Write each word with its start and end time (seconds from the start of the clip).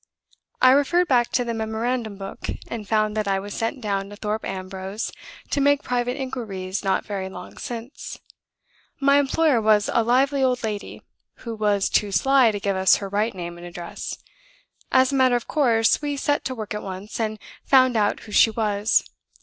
I 0.63 0.71
referred 0.71 1.07
back 1.07 1.29
to 1.33 1.45
the 1.45 1.53
memorandum 1.53 2.17
book, 2.17 2.47
and 2.67 2.87
found 2.87 3.15
that 3.15 3.27
I 3.27 3.39
was 3.39 3.53
sent 3.53 3.81
down 3.81 4.09
to 4.09 4.15
Thorpe 4.15 4.43
Ambrose 4.45 5.11
to 5.51 5.61
make 5.61 5.83
private 5.83 6.17
inquiries 6.17 6.83
not 6.83 7.05
very 7.05 7.29
long 7.29 7.55
since. 7.57 8.19
My 8.99 9.19
employer 9.19 9.61
was 9.61 9.91
a 9.93 10.01
lively 10.03 10.41
old 10.41 10.63
lady, 10.63 11.03
who 11.45 11.53
was 11.53 11.87
too 11.87 12.11
sly 12.11 12.49
to 12.49 12.59
give 12.59 12.75
us 12.75 12.95
her 12.95 13.09
right 13.09 13.35
name 13.35 13.59
and 13.59 13.67
address. 13.67 14.17
As 14.91 15.11
a 15.11 15.15
matter 15.15 15.35
of 15.35 15.47
course, 15.47 16.01
we 16.01 16.17
set 16.17 16.43
to 16.45 16.55
work 16.55 16.73
at 16.73 16.81
once, 16.81 17.19
and 17.19 17.37
found 17.63 17.95
out 17.95 18.21
who 18.21 18.31
she 18.31 18.49
was. 18.49 19.05